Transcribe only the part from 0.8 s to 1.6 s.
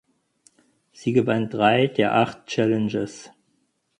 Sie gewann